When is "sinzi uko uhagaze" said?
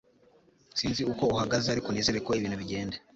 0.77-1.67